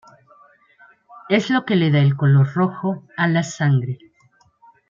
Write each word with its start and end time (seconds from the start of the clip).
Es 1.29 1.51
lo 1.51 1.63
que 1.63 1.75
le 1.75 1.91
da 1.91 1.99
el 1.99 2.15
color 2.17 2.51
rojo 2.55 3.05
a 3.17 3.27
la 3.27 3.43
sangre. 3.43 3.99